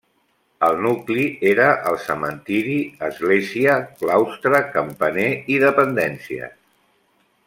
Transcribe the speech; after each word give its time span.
El 0.67 0.77
nucli 0.85 1.25
era 1.49 1.67
el 1.91 1.97
cementiri, 2.05 2.77
església, 3.09 3.77
claustre, 4.01 4.65
campaner 4.79 5.29
i 5.57 5.61
dependències. 5.69 6.61